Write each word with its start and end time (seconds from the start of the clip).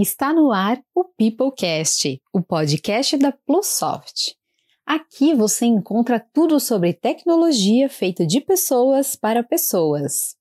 Está 0.00 0.32
no 0.32 0.52
ar 0.52 0.80
o 0.94 1.02
Peoplecast, 1.02 2.22
o 2.32 2.40
podcast 2.40 3.16
da 3.16 3.32
Plusoft. 3.32 4.36
Aqui 4.86 5.34
você 5.34 5.66
encontra 5.66 6.24
tudo 6.32 6.60
sobre 6.60 6.92
tecnologia 6.92 7.88
feito 7.88 8.24
de 8.24 8.40
pessoas 8.40 9.16
para 9.16 9.42
pessoas. 9.42 10.36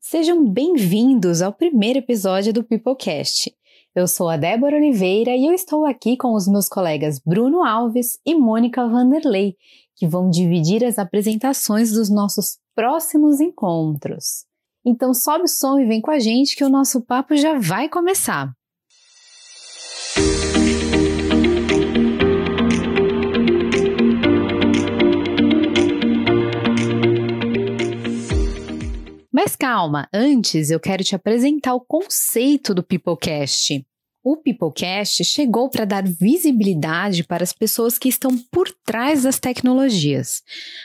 Sejam 0.00 0.48
bem-vindos 0.48 1.42
ao 1.42 1.52
primeiro 1.52 1.98
episódio 1.98 2.54
do 2.54 2.64
Peoplecast. 2.64 3.54
Eu 3.94 4.08
sou 4.08 4.30
a 4.30 4.38
Débora 4.38 4.78
Oliveira 4.78 5.36
e 5.36 5.44
eu 5.44 5.52
estou 5.52 5.84
aqui 5.84 6.16
com 6.16 6.32
os 6.32 6.48
meus 6.48 6.66
colegas 6.66 7.18
Bruno 7.18 7.62
Alves 7.62 8.18
e 8.24 8.34
Mônica 8.34 8.88
Vanderlei, 8.88 9.56
que 9.94 10.06
vão 10.06 10.30
dividir 10.30 10.82
as 10.86 10.98
apresentações 10.98 11.92
dos 11.92 12.08
nossos 12.08 12.56
próximos 12.74 13.40
encontros. 13.40 14.46
Então 14.82 15.12
sobe 15.12 15.44
o 15.44 15.48
som 15.48 15.78
e 15.78 15.84
vem 15.84 16.00
com 16.00 16.10
a 16.10 16.18
gente 16.18 16.56
que 16.56 16.64
o 16.64 16.70
nosso 16.70 17.02
papo 17.02 17.36
já 17.36 17.58
vai 17.58 17.86
começar. 17.86 18.58
Mas 29.42 29.56
calma, 29.56 30.06
antes 30.12 30.70
eu 30.70 30.78
quero 30.78 31.02
te 31.02 31.14
apresentar 31.14 31.74
o 31.74 31.80
conceito 31.80 32.74
do 32.74 32.82
Peoplecast. 32.82 33.82
O 34.22 34.36
Peoplecast 34.36 35.24
chegou 35.24 35.70
para 35.70 35.86
dar 35.86 36.06
visibilidade 36.06 37.24
para 37.24 37.42
as 37.42 37.50
pessoas 37.50 37.98
que 37.98 38.10
estão 38.10 38.36
por 38.52 38.70
trás 38.84 39.22
das 39.22 39.40
tecnologias. 39.40 40.42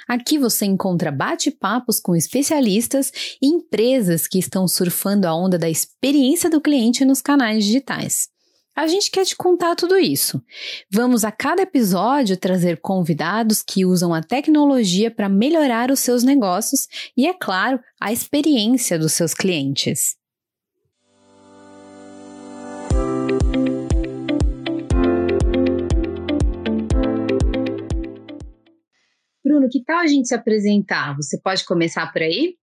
Aqui 0.08 0.38
você 0.38 0.66
encontra 0.66 1.12
bate-papos 1.12 2.00
com 2.00 2.16
especialistas 2.16 3.12
e 3.42 3.48
empresas 3.48 4.26
que 4.26 4.40
estão 4.40 4.70
surfando 4.70 5.28
a 5.28 5.36
onda 5.36 5.60
da 5.60 5.70
experiência 5.70 6.50
do 6.50 6.62
cliente 6.62 7.04
nos 7.04 7.22
canais 7.22 7.66
digitais. 7.66 8.30
A 8.76 8.88
gente 8.88 9.10
quer 9.10 9.24
te 9.24 9.38
contar 9.38 9.74
tudo 9.74 9.98
isso. 9.98 10.44
Vamos 10.92 11.24
a 11.24 11.32
cada 11.32 11.62
episódio 11.62 12.36
trazer 12.36 12.82
convidados 12.82 13.64
que 13.64 13.86
usam 13.86 14.14
a 14.14 14.22
tecnologia 14.22 15.10
para 15.10 15.30
melhorar 15.30 15.92
os 15.92 16.02
seus 16.02 16.24
negócios 16.24 16.86
e, 17.16 17.26
é 17.26 17.34
claro, 17.34 17.80
a 18.02 18.12
experiência 18.12 19.00
dos 19.00 19.14
seus 19.14 19.34
clientes. 19.34 20.18
Bruno, 29.42 29.70
que 29.72 29.82
tal 29.86 30.00
a 30.00 30.08
gente 30.08 30.28
se 30.28 30.36
apresentar? 30.36 31.16
Você 31.16 31.40
pode 31.40 31.64
começar 31.64 32.12
por 32.12 32.22
aí? 32.22 32.58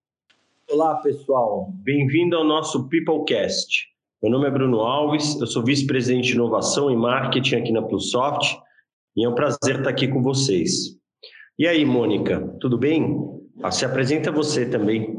Olá, 0.68 0.96
pessoal. 0.96 1.72
Bem-vindo 1.72 2.36
ao 2.36 2.44
nosso 2.44 2.86
Peoplecast. 2.90 3.91
Meu 4.22 4.30
nome 4.30 4.46
é 4.46 4.50
Bruno 4.52 4.82
Alves, 4.82 5.40
eu 5.40 5.48
sou 5.48 5.64
vice-presidente 5.64 6.28
de 6.28 6.34
inovação 6.34 6.88
e 6.88 6.96
marketing 6.96 7.56
aqui 7.56 7.72
na 7.72 7.82
Plusoft 7.82 8.56
e 9.16 9.24
é 9.24 9.28
um 9.28 9.34
prazer 9.34 9.78
estar 9.78 9.90
aqui 9.90 10.06
com 10.06 10.22
vocês. 10.22 10.96
E 11.58 11.66
aí, 11.66 11.84
Mônica, 11.84 12.40
tudo 12.60 12.78
bem? 12.78 13.18
Ah, 13.64 13.72
se 13.72 13.84
apresenta 13.84 14.30
você 14.30 14.64
também. 14.64 15.18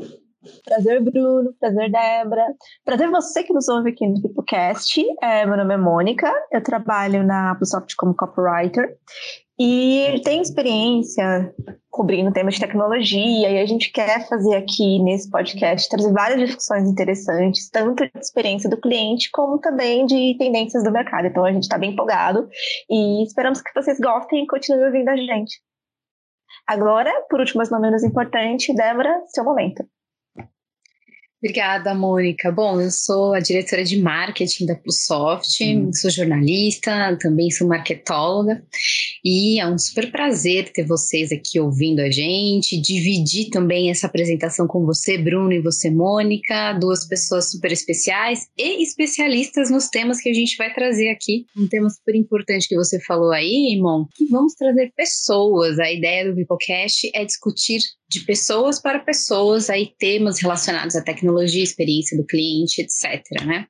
Prazer, 0.64 1.02
Bruno. 1.04 1.54
Prazer, 1.60 1.92
Débora. 1.92 2.46
Prazer 2.86 3.10
você 3.10 3.44
que 3.44 3.52
nos 3.52 3.68
ouve 3.68 3.90
aqui 3.90 4.08
no 4.08 4.22
Peoplecast. 4.22 5.04
É, 5.22 5.46
meu 5.46 5.58
nome 5.58 5.74
é 5.74 5.78
Mônica, 5.78 6.32
eu 6.50 6.64
trabalho 6.64 7.26
na 7.26 7.56
Plusoft 7.56 7.98
como 7.98 8.16
copywriter 8.16 8.98
e 9.60 10.22
tem 10.24 10.42
experiência 10.42 11.54
cobrindo 11.94 12.34
temas 12.34 12.56
de 12.56 12.60
tecnologia, 12.60 13.52
e 13.52 13.60
a 13.60 13.66
gente 13.68 13.92
quer 13.92 14.28
fazer 14.28 14.56
aqui 14.56 14.98
nesse 15.04 15.30
podcast 15.30 15.88
trazer 15.88 16.12
várias 16.12 16.40
discussões 16.40 16.90
interessantes, 16.90 17.70
tanto 17.70 18.04
de 18.04 18.20
experiência 18.20 18.68
do 18.68 18.82
cliente, 18.82 19.30
como 19.32 19.60
também 19.60 20.04
de 20.08 20.36
tendências 20.40 20.84
do 20.84 20.92
mercado. 20.92 21.28
Então 21.28 21.46
a 21.46 21.52
gente 21.54 21.64
está 21.64 21.78
bem 21.78 21.92
empolgado 21.92 22.50
e 22.90 23.24
esperamos 23.24 23.62
que 23.62 23.72
vocês 23.76 24.00
gostem 24.00 24.44
e 24.44 24.48
continuem 24.48 24.88
ouvindo 24.88 25.10
a 25.10 25.16
gente. 25.16 25.62
Agora, 26.66 27.12
por 27.30 27.40
último, 27.40 27.60
mas 27.60 27.70
não 27.70 27.80
menos 27.80 28.04
importante, 28.04 28.74
Débora, 28.74 29.22
seu 29.28 29.44
momento. 29.44 29.86
Obrigada, 31.44 31.94
Mônica. 31.94 32.50
Bom, 32.54 32.80
eu 32.80 32.90
sou 32.90 33.34
a 33.34 33.42
diretora 33.42 33.84
de 33.84 34.02
marketing 34.02 34.66
da 34.66 34.76
Plusoft, 34.76 35.62
hum. 35.62 35.92
sou 35.92 36.10
jornalista, 36.10 37.18
também 37.20 37.52
sou 37.52 37.68
marketóloga 37.68 38.64
e 39.26 39.60
é 39.60 39.68
um 39.68 39.78
super 39.78 40.10
prazer 40.10 40.72
ter 40.72 40.86
vocês 40.86 41.34
aqui 41.34 41.60
ouvindo 41.60 42.00
a 42.00 42.10
gente, 42.10 42.80
dividir 42.80 43.50
também 43.50 43.92
essa 43.92 44.08
apresentação 44.08 44.66
com 44.68 44.86
você, 44.86 45.18
Bruno, 45.18 45.52
e 45.52 45.62
você, 45.62 45.92
Mônica, 45.92 46.72
duas 46.80 47.06
pessoas 47.06 47.52
super 47.52 47.74
especiais 47.74 48.48
e 48.58 48.82
especialistas 48.82 49.70
nos 49.70 49.90
temas 49.90 50.22
que 50.22 50.30
a 50.30 50.34
gente 50.34 50.56
vai 50.56 50.74
trazer 50.74 51.10
aqui. 51.10 51.46
Um 51.58 51.68
tema 51.68 51.90
super 51.90 52.16
importante 52.16 52.70
que 52.70 52.76
você 52.78 53.02
falou 53.02 53.34
aí, 53.34 53.78
Mon, 53.82 54.06
que 54.16 54.28
vamos 54.28 54.54
trazer 54.54 54.94
pessoas. 54.96 55.78
A 55.78 55.92
ideia 55.92 56.30
do 56.30 56.36
Peoplecast 56.38 57.12
é 57.14 57.26
discutir 57.26 57.82
de 58.14 58.26
pessoas 58.26 58.82
para 58.82 59.00
pessoas, 59.00 59.70
aí 59.70 59.94
temas 59.98 60.40
relacionados 60.40 60.96
à 60.96 61.04
tecnologia, 61.04 61.64
experiência 61.64 62.18
do 62.18 62.26
cliente, 62.26 62.82
etc. 62.82 63.24
Né? 63.46 63.66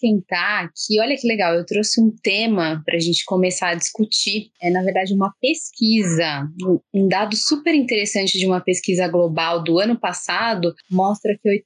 Esquentar 0.00 0.64
aqui, 0.64 0.98
olha 1.00 1.16
que 1.16 1.26
legal, 1.26 1.54
eu 1.54 1.64
trouxe 1.64 2.00
um 2.00 2.10
tema 2.22 2.82
para 2.84 2.96
a 2.96 3.00
gente 3.00 3.24
começar 3.24 3.68
a 3.68 3.74
discutir. 3.74 4.50
É, 4.60 4.70
na 4.70 4.82
verdade, 4.82 5.14
uma 5.14 5.32
pesquisa. 5.40 6.48
Um 6.92 7.06
dado 7.06 7.36
super 7.36 7.74
interessante 7.74 8.38
de 8.38 8.46
uma 8.46 8.60
pesquisa 8.60 9.06
global 9.06 9.62
do 9.62 9.78
ano 9.78 9.98
passado 9.98 10.74
mostra 10.90 11.36
que 11.40 11.62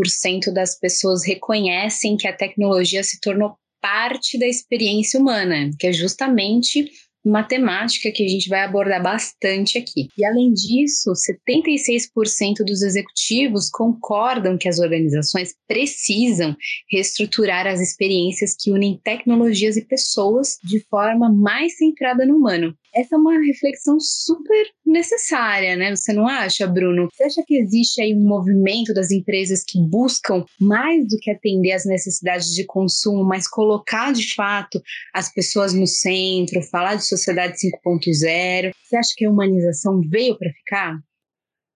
83% 0.00 0.52
das 0.52 0.78
pessoas 0.78 1.26
reconhecem 1.26 2.16
que 2.16 2.28
a 2.28 2.36
tecnologia 2.36 3.02
se 3.02 3.20
tornou 3.20 3.56
parte 3.80 4.38
da 4.38 4.46
experiência 4.46 5.18
humana, 5.18 5.70
que 5.78 5.88
é 5.88 5.92
justamente 5.92 6.88
matemática 7.24 8.10
que 8.12 8.24
a 8.24 8.28
gente 8.28 8.48
vai 8.48 8.60
abordar 8.64 9.02
bastante 9.02 9.78
aqui. 9.78 10.08
E 10.16 10.24
além 10.24 10.52
disso, 10.52 11.12
76% 11.12 12.64
dos 12.66 12.82
executivos 12.82 13.70
concordam 13.70 14.58
que 14.58 14.68
as 14.68 14.78
organizações 14.78 15.54
precisam 15.66 16.56
reestruturar 16.90 17.66
as 17.66 17.80
experiências 17.80 18.54
que 18.58 18.70
unem 18.70 19.00
tecnologias 19.02 19.76
e 19.76 19.84
pessoas 19.84 20.56
de 20.64 20.80
forma 20.88 21.32
mais 21.32 21.76
centrada 21.76 22.26
no 22.26 22.36
humano. 22.36 22.74
Essa 22.94 23.16
é 23.16 23.18
uma 23.18 23.38
reflexão 23.38 23.98
super 23.98 24.66
necessária, 24.84 25.76
né? 25.76 25.96
Você 25.96 26.12
não 26.12 26.28
acha, 26.28 26.66
Bruno? 26.66 27.08
Você 27.10 27.24
acha 27.24 27.42
que 27.46 27.56
existe 27.56 28.02
aí 28.02 28.14
um 28.14 28.28
movimento 28.28 28.92
das 28.92 29.10
empresas 29.10 29.64
que 29.66 29.80
buscam 29.80 30.44
mais 30.60 31.08
do 31.08 31.16
que 31.18 31.30
atender 31.30 31.72
às 31.72 31.86
necessidades 31.86 32.54
de 32.54 32.66
consumo, 32.66 33.24
mas 33.24 33.48
colocar 33.48 34.12
de 34.12 34.34
fato 34.34 34.78
as 35.14 35.32
pessoas 35.32 35.72
no 35.72 35.86
centro, 35.86 36.62
falar 36.70 36.96
de 36.96 37.06
sociedade 37.06 37.54
5.0? 37.54 38.72
Você 38.82 38.96
acha 38.96 39.14
que 39.16 39.24
a 39.24 39.30
humanização 39.30 40.00
veio 40.10 40.36
para 40.36 40.50
ficar? 40.50 40.98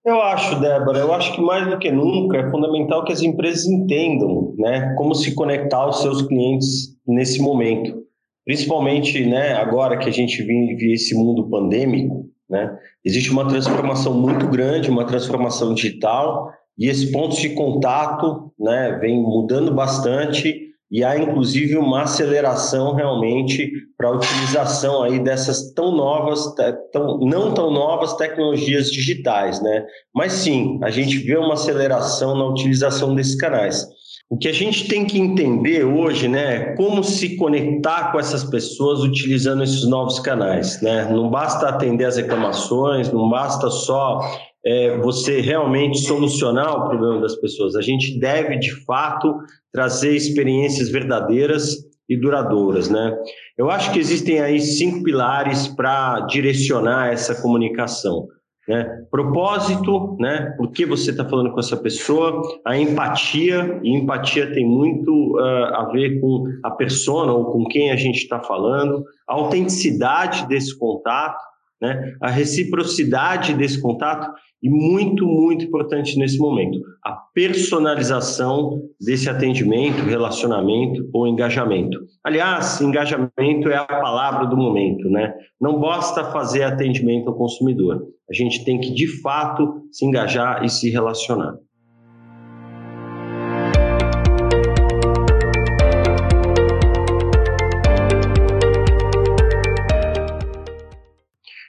Eu 0.05 0.21
acho, 0.21 0.61
Débora, 0.61 0.99
eu 0.99 1.13
acho 1.15 1.35
que 1.35 1.41
mais 1.41 1.69
do 1.69 1.79
que 1.79 1.91
nunca 1.91 2.37
é 2.37 2.51
fundamental 2.51 3.05
que 3.05 3.13
as 3.13 3.23
empresas 3.23 3.67
entendam 3.67 4.55
né, 4.57 4.95
como 4.97 5.15
se 5.15 5.35
conectar 5.35 5.79
aos 5.79 6.01
seus 6.01 6.23
clientes 6.23 6.95
nesse 7.07 7.41
momento 7.41 8.06
principalmente 8.47 9.27
né, 9.27 9.55
agora 9.55 9.99
que 9.99 10.09
a 10.09 10.13
gente 10.13 10.41
vive 10.43 10.93
esse 10.93 11.15
mundo 11.15 11.51
pandêmico, 11.51 12.31
né, 12.49 12.79
existe 13.05 13.31
uma 13.31 13.47
transformação 13.47 14.15
muito 14.15 14.47
grande, 14.47 14.89
uma 14.89 15.05
transformação 15.05 15.75
digital, 15.75 16.49
e 16.79 16.89
esses 16.89 17.11
pontos 17.11 17.39
de 17.39 17.51
contato 17.51 18.53
né, 18.59 18.97
vem 19.01 19.21
mudando 19.21 19.75
bastante 19.75 20.67
e 20.91 21.03
há 21.03 21.19
inclusive 21.19 21.77
uma 21.77 22.03
aceleração 22.03 22.95
realmente 22.95 23.73
para 23.99 24.09
a 24.09 24.13
utilização 24.13 25.03
aí 25.03 25.19
dessas 25.19 25.73
tão 25.73 25.91
novas, 25.91 26.55
tão, 26.93 27.19
não 27.19 27.53
tão 27.53 27.73
novas 27.73 28.15
tecnologias 28.15 28.91
digitais, 28.91 29.61
né? 29.61 29.85
Mas 30.15 30.33
sim, 30.35 30.79
a 30.83 30.91
gente 30.91 31.19
vê 31.19 31.37
uma 31.37 31.55
aceleração 31.55 32.37
na 32.37 32.47
utilização 32.47 33.17
desses 33.17 33.35
canais. 33.35 33.85
O 34.29 34.37
que 34.37 34.49
a 34.49 34.53
gente 34.53 34.89
tem 34.89 35.05
que 35.05 35.21
entender 35.21 35.85
hoje, 35.85 36.27
né, 36.27 36.57
é 36.57 36.75
como 36.75 37.05
se 37.05 37.37
conectar 37.37 38.11
com 38.11 38.19
essas 38.19 38.43
pessoas 38.43 39.01
utilizando 39.01 39.63
esses 39.63 39.89
novos 39.89 40.19
canais, 40.19 40.83
né? 40.83 41.09
Não 41.09 41.31
basta 41.31 41.69
atender 41.69 42.07
as 42.07 42.17
reclamações, 42.17 43.13
não 43.13 43.29
basta 43.31 43.71
só 43.71 44.21
é, 44.67 44.99
você 44.99 45.41
realmente 45.41 45.99
solucionar 45.99 46.77
o 46.77 46.89
problema 46.89 47.21
das 47.21 47.37
pessoas. 47.37 47.77
A 47.77 47.83
gente 47.83 48.19
deve, 48.19 48.59
de 48.59 48.85
fato, 48.85 49.33
trazer 49.73 50.17
experiências 50.17 50.91
verdadeiras 50.91 51.77
e 52.09 52.19
duradouras, 52.19 52.89
né? 52.89 53.17
Eu 53.57 53.71
acho 53.71 53.93
que 53.93 54.01
existem 54.01 54.41
aí 54.41 54.61
cinco 54.61 55.05
pilares 55.05 55.69
para 55.69 56.21
direcionar 56.23 57.13
essa 57.13 57.41
comunicação. 57.41 58.27
Né? 58.69 58.85
Propósito, 59.11 60.17
né? 60.19 60.55
Por 60.57 60.71
que 60.71 60.85
você 60.85 61.11
está 61.11 61.25
falando 61.25 61.53
com 61.53 61.61
essa 61.61 61.77
pessoa? 61.77 62.43
A 62.65 62.77
empatia, 62.77 63.81
e 63.83 63.97
empatia 63.97 64.53
tem 64.53 64.67
muito 64.67 65.37
uh, 65.37 65.75
a 65.75 65.89
ver 65.93 66.21
com 66.21 66.45
a 66.65 66.71
persona 66.71 67.33
ou 67.33 67.53
com 67.53 67.65
quem 67.67 67.91
a 67.91 67.97
gente 67.97 68.19
está 68.19 68.41
falando, 68.41 69.05
a 69.29 69.35
autenticidade 69.35 70.47
desse 70.49 70.77
contato, 70.79 71.43
né? 71.81 72.15
A 72.21 72.31
reciprocidade 72.31 73.55
desse 73.55 73.81
contato 73.81 74.33
e 74.63 74.71
muito, 74.71 75.27
muito 75.27 75.65
importante 75.65 76.19
nesse 76.19 76.39
momento, 76.39 76.81
a 77.05 77.13
personalização 77.35 78.83
desse 79.01 79.29
atendimento, 79.29 80.03
relacionamento 80.03 81.09
ou 81.13 81.29
engajamento. 81.29 81.99
Aliás, 82.25 82.81
engajamento 82.81 83.69
é 83.69 83.77
a 83.77 83.85
palavra 83.85 84.47
do 84.47 84.57
momento, 84.57 85.09
né? 85.11 85.35
Não 85.61 85.79
basta 85.79 86.25
fazer 86.33 86.63
atendimento 86.63 87.29
ao 87.29 87.37
consumidor. 87.37 88.03
A 88.29 88.35
gente 88.35 88.65
tem 88.65 88.81
que, 88.81 88.93
de 88.93 89.21
fato, 89.21 89.83
se 89.93 90.05
engajar 90.05 90.65
e 90.65 90.69
se 90.69 90.91
relacionar. 90.91 91.55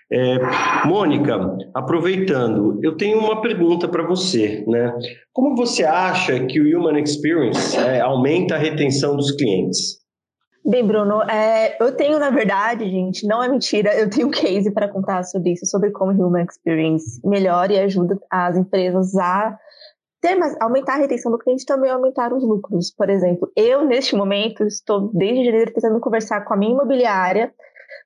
É, 0.09 0.87
Mônica, 0.87 1.57
aproveitando, 1.75 2.79
eu 2.81 2.95
tenho 2.95 3.19
uma 3.19 3.41
pergunta 3.41 3.87
para 3.87 4.07
você, 4.07 4.63
né? 4.67 4.93
Como 5.33 5.55
você 5.55 5.83
acha 5.83 6.45
que 6.45 6.59
o 6.59 6.79
Human 6.79 6.99
Experience 7.01 7.77
é, 7.77 7.99
aumenta 7.99 8.55
a 8.55 8.57
retenção 8.57 9.15
dos 9.15 9.31
clientes? 9.35 10.06
Bem, 10.69 10.85
Bruno, 10.85 11.21
é, 11.23 11.81
eu 11.81 11.95
tenho, 11.95 12.19
na 12.19 12.29
verdade, 12.29 12.89
gente, 12.89 13.25
não 13.25 13.41
é 13.41 13.47
mentira, 13.47 13.97
eu 13.97 14.09
tenho 14.09 14.27
um 14.27 14.31
case 14.31 14.69
para 14.69 14.91
contar 14.91 15.23
sobre 15.23 15.53
isso, 15.53 15.65
sobre 15.65 15.91
como 15.91 16.11
Human 16.11 16.43
Experience 16.43 17.21
melhora 17.23 17.71
e 17.71 17.79
ajuda 17.79 18.19
as 18.29 18.57
empresas 18.57 19.15
a 19.15 19.57
ter 20.19 20.35
mais, 20.35 20.57
aumentar 20.59 20.95
a 20.95 20.97
retenção 20.97 21.31
do 21.31 21.37
cliente 21.37 21.63
e 21.63 21.65
também 21.65 21.89
aumentar 21.89 22.33
os 22.33 22.43
lucros. 22.43 22.91
Por 22.91 23.09
exemplo, 23.09 23.49
eu, 23.55 23.85
neste 23.85 24.13
momento, 24.13 24.65
estou 24.65 25.09
desde 25.13 25.45
janeiro 25.45 25.71
tentando 25.73 26.01
conversar 26.01 26.41
com 26.43 26.53
a 26.53 26.57
minha 26.57 26.73
imobiliária 26.73 27.53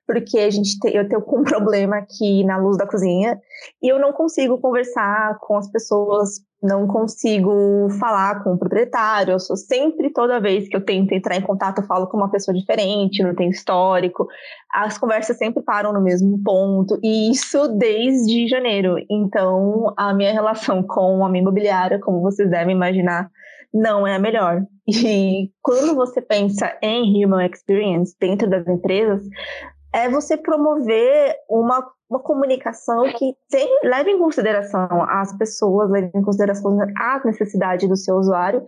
porque 0.06 0.38
a 0.38 0.50
gente 0.50 0.78
te, 0.78 0.94
eu 0.94 1.08
tenho 1.08 1.22
um 1.26 1.42
problema 1.42 1.96
aqui 1.96 2.44
na 2.44 2.58
luz 2.58 2.76
da 2.76 2.86
cozinha 2.86 3.40
e 3.82 3.92
eu 3.92 3.98
não 3.98 4.12
consigo 4.12 4.60
conversar 4.60 5.38
com 5.40 5.56
as 5.56 5.70
pessoas, 5.70 6.40
não 6.62 6.86
consigo 6.86 7.88
falar 7.98 8.44
com 8.44 8.52
o 8.52 8.58
proprietário. 8.58 9.32
Eu 9.32 9.40
sou 9.40 9.56
sempre, 9.56 10.12
toda 10.12 10.40
vez 10.40 10.68
que 10.68 10.76
eu 10.76 10.84
tento 10.84 11.12
entrar 11.12 11.36
em 11.36 11.42
contato, 11.42 11.80
eu 11.80 11.86
falo 11.86 12.06
com 12.06 12.16
uma 12.16 12.30
pessoa 12.30 12.56
diferente, 12.56 13.22
não 13.22 13.34
tem 13.34 13.50
histórico. 13.50 14.28
As 14.72 14.96
conversas 14.96 15.36
sempre 15.36 15.62
param 15.62 15.92
no 15.92 16.00
mesmo 16.00 16.40
ponto, 16.44 16.98
e 17.02 17.30
isso 17.30 17.66
desde 17.76 18.46
janeiro. 18.46 18.96
Então, 19.10 19.92
a 19.96 20.14
minha 20.14 20.30
relação 20.32 20.82
com 20.82 21.24
a 21.24 21.28
minha 21.28 21.42
imobiliária, 21.42 21.98
como 21.98 22.22
vocês 22.22 22.48
devem 22.48 22.76
imaginar, 22.76 23.28
não 23.74 24.06
é 24.06 24.14
a 24.14 24.18
melhor. 24.18 24.62
E 24.86 25.50
quando 25.62 25.94
você 25.94 26.20
pensa 26.20 26.76
em 26.82 27.24
human 27.24 27.46
experience 27.46 28.14
dentro 28.20 28.48
das 28.48 28.66
empresas, 28.68 29.22
é 29.92 30.08
você 30.08 30.36
promover 30.36 31.36
uma, 31.48 31.86
uma 32.08 32.20
comunicação 32.20 33.04
que 33.12 33.36
tem, 33.50 33.68
leve 33.84 34.10
em 34.10 34.18
consideração 34.18 34.88
as 35.08 35.36
pessoas, 35.36 35.90
leve 35.90 36.10
em 36.14 36.22
consideração 36.22 36.78
a 36.98 37.20
necessidade 37.24 37.86
do 37.86 37.96
seu 37.96 38.16
usuário 38.16 38.64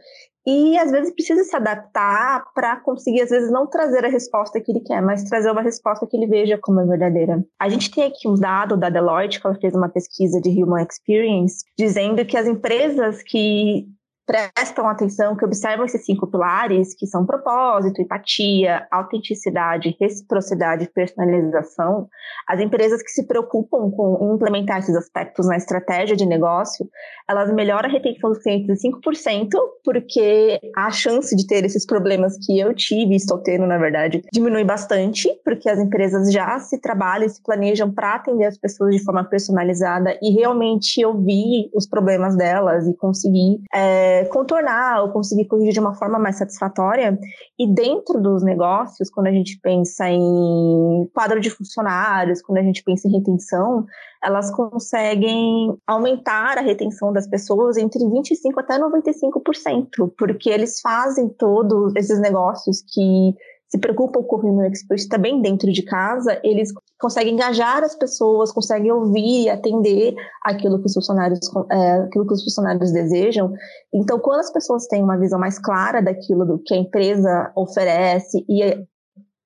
e 0.46 0.76
às 0.76 0.90
vezes 0.90 1.14
precisa 1.14 1.42
se 1.42 1.56
adaptar 1.56 2.44
para 2.54 2.76
conseguir, 2.76 3.22
às 3.22 3.30
vezes, 3.30 3.50
não 3.50 3.66
trazer 3.66 4.04
a 4.04 4.08
resposta 4.08 4.60
que 4.60 4.70
ele 4.70 4.80
quer, 4.80 5.00
mas 5.00 5.24
trazer 5.24 5.50
uma 5.50 5.62
resposta 5.62 6.06
que 6.06 6.16
ele 6.16 6.26
veja 6.26 6.58
como 6.60 6.80
é 6.80 6.86
verdadeira. 6.86 7.42
A 7.58 7.68
gente 7.68 7.90
tem 7.90 8.04
aqui 8.04 8.28
um 8.28 8.34
dado 8.34 8.76
da 8.76 8.90
Deloitte, 8.90 9.40
que 9.40 9.46
ela 9.46 9.56
fez 9.58 9.74
uma 9.74 9.88
pesquisa 9.88 10.40
de 10.40 10.50
Human 10.50 10.84
Experience, 10.84 11.64
dizendo 11.78 12.24
que 12.26 12.36
as 12.36 12.46
empresas 12.46 13.22
que 13.22 13.86
prestam 14.26 14.88
atenção, 14.88 15.36
que 15.36 15.44
observam 15.44 15.84
esses 15.84 16.04
cinco 16.04 16.26
pilares, 16.26 16.94
que 16.94 17.06
são 17.06 17.26
propósito, 17.26 18.00
empatia, 18.00 18.86
autenticidade, 18.90 19.96
reciprocidade 20.00 20.84
e 20.84 20.88
personalização, 20.88 22.08
as 22.48 22.60
empresas 22.60 23.02
que 23.02 23.10
se 23.10 23.26
preocupam 23.26 23.90
com 23.90 24.34
implementar 24.34 24.78
esses 24.78 24.96
aspectos 24.96 25.46
na 25.46 25.56
estratégia 25.56 26.16
de 26.16 26.26
negócio, 26.26 26.88
elas 27.28 27.52
melhoram 27.52 27.88
a 27.88 27.92
retenção 27.92 28.30
dos 28.30 28.42
clientes 28.42 28.84
em 28.84 28.90
5%, 28.90 29.48
porque 29.84 30.60
a 30.76 30.90
chance 30.90 31.34
de 31.36 31.46
ter 31.46 31.64
esses 31.64 31.84
problemas 31.86 32.36
que 32.44 32.58
eu 32.58 32.74
tive 32.74 33.12
e 33.12 33.16
estou 33.16 33.38
tendo, 33.38 33.66
na 33.66 33.78
verdade, 33.78 34.22
diminui 34.32 34.64
bastante, 34.64 35.28
porque 35.44 35.68
as 35.68 35.78
empresas 35.78 36.32
já 36.32 36.58
se 36.58 36.80
trabalham 36.80 37.26
e 37.26 37.30
se 37.30 37.42
planejam 37.42 37.92
para 37.92 38.14
atender 38.14 38.46
as 38.46 38.58
pessoas 38.58 38.94
de 38.94 39.02
forma 39.02 39.24
personalizada 39.24 40.18
e 40.22 40.32
realmente 40.32 41.04
ouvir 41.04 41.70
os 41.74 41.86
problemas 41.86 42.36
delas 42.36 42.86
e 42.86 42.96
conseguir 42.96 43.60
é, 43.74 44.13
contornar 44.26 45.02
ou 45.02 45.12
conseguir 45.12 45.46
corrigir 45.46 45.72
de 45.72 45.80
uma 45.80 45.94
forma 45.94 46.18
mais 46.18 46.36
satisfatória. 46.36 47.18
E 47.58 47.66
dentro 47.66 48.20
dos 48.20 48.42
negócios, 48.42 49.10
quando 49.10 49.28
a 49.28 49.32
gente 49.32 49.58
pensa 49.60 50.08
em 50.08 51.08
quadro 51.12 51.40
de 51.40 51.50
funcionários, 51.50 52.42
quando 52.42 52.58
a 52.58 52.62
gente 52.62 52.82
pensa 52.82 53.08
em 53.08 53.12
retenção, 53.12 53.86
elas 54.22 54.50
conseguem 54.50 55.76
aumentar 55.86 56.58
a 56.58 56.62
retenção 56.62 57.12
das 57.12 57.26
pessoas 57.26 57.76
entre 57.76 58.00
25% 58.04 58.52
até 58.58 58.78
95%, 58.78 60.12
porque 60.16 60.48
eles 60.48 60.80
fazem 60.80 61.28
todos 61.28 61.94
esses 61.96 62.20
negócios 62.20 62.82
que 62.82 63.34
se 63.74 63.78
preocupam 63.80 64.22
com 64.22 64.36
o 64.36 64.38
Human 64.38 64.70
Experience 64.70 65.08
também 65.08 65.42
dentro 65.42 65.72
de 65.72 65.82
casa, 65.82 66.38
eles 66.44 66.72
conseguem 67.00 67.34
engajar 67.34 67.82
as 67.82 67.96
pessoas, 67.96 68.52
conseguem 68.52 68.92
ouvir 68.92 69.42
e 69.42 69.50
atender 69.50 70.14
aquilo 70.44 70.78
que 70.78 70.86
os 70.86 70.94
funcionários, 70.94 71.40
é, 71.72 71.92
aquilo 72.02 72.24
que 72.24 72.34
os 72.34 72.44
funcionários 72.44 72.92
desejam. 72.92 73.52
Então, 73.92 74.20
quando 74.20 74.38
as 74.38 74.52
pessoas 74.52 74.86
têm 74.86 75.02
uma 75.02 75.18
visão 75.18 75.40
mais 75.40 75.58
clara 75.58 76.00
daquilo 76.00 76.44
do 76.44 76.60
que 76.64 76.72
a 76.72 76.76
empresa 76.76 77.50
oferece 77.56 78.44
e 78.48 78.62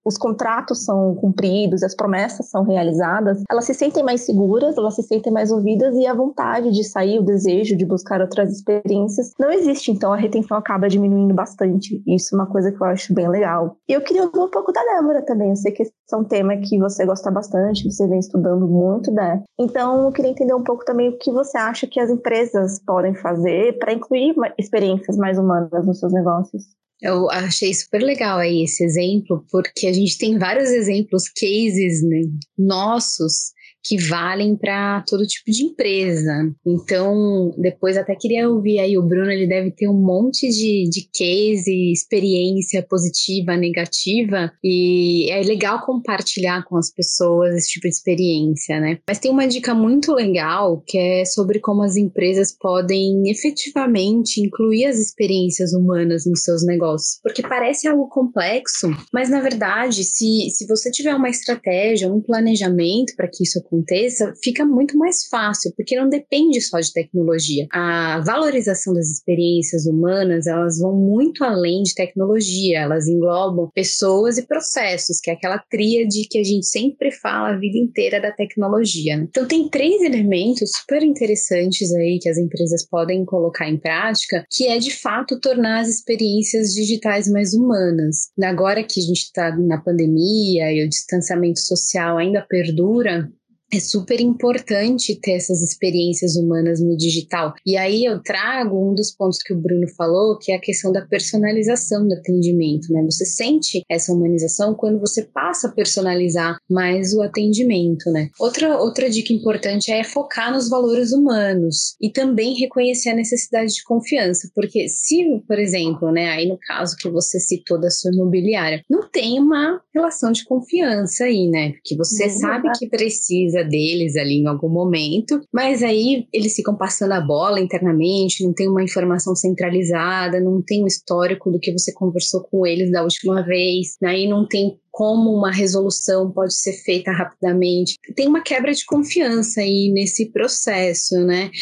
os 0.09 0.17
contratos 0.17 0.87
são 0.87 1.15
cumpridos, 1.17 1.83
as 1.83 1.95
promessas 1.95 2.49
são 2.49 2.63
realizadas, 2.63 3.43
elas 3.51 3.67
se 3.67 3.75
sentem 3.75 4.03
mais 4.03 4.23
seguras, 4.23 4.79
elas 4.79 4.95
se 4.95 5.03
sentem 5.03 5.31
mais 5.31 5.53
ouvidas 5.53 5.95
e 5.97 6.07
a 6.07 6.15
vontade 6.15 6.71
de 6.71 6.83
sair, 6.83 7.19
o 7.19 7.23
desejo 7.23 7.77
de 7.77 7.85
buscar 7.85 8.23
outras 8.23 8.51
experiências 8.51 9.33
não 9.39 9.51
existe. 9.51 9.93
Então 9.93 10.11
a 10.11 10.17
retenção 10.17 10.57
acaba 10.57 10.89
diminuindo 10.89 11.35
bastante. 11.35 12.03
Isso 12.07 12.35
é 12.35 12.39
uma 12.39 12.47
coisa 12.47 12.73
que 12.73 12.83
eu 12.83 12.87
acho 12.87 13.13
bem 13.13 13.29
legal. 13.29 13.77
E 13.87 13.93
eu 13.93 14.01
queria 14.01 14.25
ouvir 14.25 14.39
um 14.39 14.51
pouco 14.51 14.73
da 14.73 14.83
Débora 14.83 15.23
também. 15.23 15.51
Eu 15.51 15.57
sei 15.57 15.73
que 15.73 15.83
esse 15.83 15.93
é 16.11 16.17
um 16.17 16.25
tema 16.25 16.57
que 16.57 16.79
você 16.79 17.05
gosta 17.05 17.31
bastante, 17.31 17.91
você 17.91 18.07
vem 18.09 18.19
estudando 18.19 18.67
muito, 18.67 19.13
né? 19.13 19.45
Então 19.61 20.07
eu 20.07 20.13
queria 20.13 20.31
entender 20.31 20.55
um 20.55 20.65
pouco 20.65 20.87
também 20.87 21.11
o 21.11 21.19
que 21.19 21.31
você 21.31 21.59
acha 21.59 21.87
que 21.87 22.01
as 22.01 22.09
empresas 22.09 22.81
podem 22.87 23.15
fazer 23.15 23.79
para 23.79 23.93
incluir 23.93 24.35
experiências 24.57 25.19
mais 25.19 25.39
humanas 25.39 25.85
nos 25.85 25.99
seus 26.01 26.15
negócios. 26.15 26.79
Eu 27.01 27.31
achei 27.31 27.73
super 27.73 28.03
legal 28.03 28.39
aí 28.39 28.65
esse 28.65 28.83
exemplo, 28.83 29.45
porque 29.51 29.87
a 29.87 29.93
gente 29.93 30.19
tem 30.19 30.37
vários 30.39 30.71
exemplos, 30.71 31.29
cases 31.29 32.03
né, 32.03 32.23
nossos 32.57 33.53
que 33.89 33.97
valem 33.97 34.55
para 34.55 35.03
todo 35.09 35.27
tipo 35.27 35.51
de 35.51 35.65
empresa. 35.65 36.53
Então, 36.67 37.55
depois 37.57 37.97
até 37.97 38.15
queria 38.15 38.49
ouvir 38.51 38.79
aí 38.81 38.99
o 38.99 39.03
Bruno, 39.03 39.31
ele 39.31 39.47
deve 39.47 39.71
ter 39.71 39.89
um 39.89 39.99
monte 39.99 40.47
de, 40.51 40.91
de 40.91 41.09
case, 41.11 41.91
experiência 41.91 42.83
positiva, 42.83 43.57
negativa, 43.57 44.53
e 44.63 45.31
é 45.31 45.41
legal 45.41 45.87
compartilhar 45.87 46.65
com 46.65 46.77
as 46.77 46.93
pessoas 46.93 47.55
esse 47.55 47.71
tipo 47.71 47.89
de 47.89 47.95
experiência, 47.95 48.79
né? 48.79 48.99
Mas 49.09 49.19
tem 49.19 49.31
uma 49.31 49.49
dica 49.49 49.75
muito 49.75 50.13
legal 50.13 50.83
que 50.87 50.99
é 50.99 51.25
sobre 51.25 51.59
como 51.59 51.83
as 51.83 51.97
empresas 51.97 52.53
podem 52.53 53.31
efetivamente 53.31 54.43
incluir 54.43 54.85
as 54.85 54.99
experiências 54.99 55.73
humanas 55.73 56.27
nos 56.27 56.43
seus 56.43 56.65
negócios, 56.67 57.19
porque 57.23 57.41
parece 57.41 57.89
algo 57.89 58.09
complexo, 58.09 58.89
mas 59.13 59.31
na 59.31 59.41
verdade, 59.41 60.05
se, 60.05 60.51
se 60.51 60.67
você 60.67 60.91
tiver 60.91 61.15
uma 61.15 61.31
estratégia, 61.31 62.13
um 62.13 62.21
planejamento 62.21 63.15
para 63.17 63.29
que 63.29 63.45
isso 63.45 63.63
aconteça, 63.79 64.35
fica 64.43 64.65
muito 64.65 64.97
mais 64.99 65.27
fácil, 65.27 65.73
porque 65.77 65.97
não 65.97 66.09
depende 66.09 66.61
só 66.61 66.81
de 66.81 66.93
tecnologia. 66.93 67.67
A 67.73 68.21
valorização 68.25 68.93
das 68.93 69.11
experiências 69.11 69.87
humanas, 69.87 70.47
elas 70.47 70.79
vão 70.79 70.95
muito 70.95 71.45
além 71.45 71.83
de 71.83 71.95
tecnologia, 71.95 72.81
elas 72.81 73.07
englobam 73.07 73.71
pessoas 73.75 74.39
e 74.39 74.47
processos, 74.47 75.21
que 75.21 75.31
é 75.31 75.35
aquela 75.35 75.59
tríade 75.59 76.27
que 76.29 76.39
a 76.39 76.45
gente 76.45 76.67
sempre 76.67 77.11
fala 77.11 77.51
a 77.51 77.59
vida 77.59 77.79
inteira 77.79 78.21
da 78.21 78.33
tecnologia. 78.33 79.17
Né? 79.17 79.27
Então 79.29 79.47
tem 79.47 79.69
três 79.69 80.03
elementos 80.03 80.71
super 80.79 81.03
interessantes 81.03 81.93
aí 81.95 82.19
que 82.21 82.29
as 82.29 82.39
empresas 82.39 82.87
podem 82.89 83.25
colocar 83.25 83.69
em 83.69 83.79
prática, 83.79 84.45
que 84.51 84.67
é 84.67 84.79
de 84.79 84.95
fato 84.95 85.41
tornar 85.41 85.81
as 85.81 85.89
experiências 85.89 86.73
digitais 86.75 87.29
mais 87.29 87.55
humanas. 87.55 88.29
Agora 88.43 88.83
que 88.83 89.01
a 89.01 89.03
gente 89.03 89.25
está 89.25 89.57
na 89.57 89.79
pandemia 89.79 90.73
e 90.73 90.85
o 90.85 90.89
distanciamento 90.89 91.61
social 91.61 92.19
ainda 92.19 92.45
perdura, 92.49 93.31
é 93.73 93.81
super 93.81 94.21
importante 94.21 95.19
ter 95.21 95.33
essas 95.33 95.63
experiências 95.63 96.37
humanas 96.37 96.81
no 96.81 96.97
digital. 96.97 97.55
E 97.67 97.77
aí 97.77 98.05
eu 98.05 98.21
trago 98.23 98.91
um 98.91 98.95
dos 98.95 99.11
pontos 99.13 99.39
que 99.43 99.53
o 99.53 99.59
Bruno 99.59 99.87
falou, 99.97 100.39
que 100.39 100.53
é 100.53 100.57
a 100.57 100.61
questão 100.61 100.93
da 100.93 101.05
personalização 101.07 102.07
do 102.07 102.15
atendimento, 102.15 102.93
né? 102.93 103.03
Você 103.05 103.25
sente 103.25 103.83
essa 103.89 104.13
humanização 104.13 104.75
quando 104.75 104.99
você 104.99 105.23
passa 105.23 105.69
a 105.69 105.73
personalizar 105.73 106.59
mais 106.69 107.15
o 107.15 107.23
atendimento, 107.23 108.11
né? 108.11 108.31
Outra, 108.39 108.79
outra 108.79 109.11
dica 109.11 109.33
importante 109.33 109.91
é 109.91 110.03
focar 110.03 110.53
nos 110.53 110.69
valores 110.69 111.13
humanos 111.13 111.97
e 112.01 112.11
também 112.11 112.55
reconhecer 112.55 113.11
a 113.11 113.15
necessidade 113.15 113.75
de 113.75 113.83
confiança, 113.85 114.51
porque 114.55 114.89
se, 114.89 115.25
por 115.47 115.59
exemplo, 115.59 116.11
né, 116.11 116.31
aí 116.31 116.49
no 116.49 116.59
caso 116.59 116.97
que 116.97 117.09
você 117.09 117.39
citou 117.39 117.79
da 117.79 117.91
sua 117.91 118.13
imobiliária, 118.13 118.83
não 118.89 119.09
tem 119.09 119.39
uma 119.39 119.81
relação 119.95 120.33
de 120.33 120.45
confiança 120.45 121.25
aí, 121.25 121.49
né? 121.49 121.73
Porque 121.73 121.97
você 121.97 122.25
uhum. 122.25 122.31
sabe 122.31 122.69
que 122.79 122.89
precisa 122.89 123.58
deles 123.65 124.17
ali 124.17 124.41
em 124.41 124.47
algum 124.47 124.69
momento, 124.69 125.41
mas 125.53 125.83
aí 125.83 126.27
eles 126.33 126.55
ficam 126.55 126.77
passando 126.77 127.13
a 127.13 127.21
bola 127.21 127.61
internamente, 127.61 128.45
não 128.45 128.53
tem 128.53 128.69
uma 128.69 128.83
informação 128.83 129.35
centralizada, 129.35 130.41
não 130.41 130.63
tem 130.63 130.83
um 130.83 130.87
histórico 130.87 131.51
do 131.51 131.59
que 131.59 131.73
você 131.73 131.93
conversou 131.93 132.43
com 132.43 132.67
eles 132.67 132.91
da 132.91 133.03
última 133.03 133.43
vez, 133.43 133.97
aí 134.03 134.25
né? 134.25 134.31
não 134.31 134.47
tem 134.47 134.77
como 134.99 135.33
uma 135.33 135.53
resolução 135.53 136.33
pode 136.33 136.55
ser 136.55 136.73
feita 136.73 137.13
rapidamente. 137.13 137.95
Tem 138.17 138.27
uma 138.27 138.43
quebra 138.43 138.73
de 138.73 138.85
confiança 138.85 139.61
aí 139.61 139.93
nesse 139.93 140.33
processo, 140.33 141.15
né? 141.25 141.53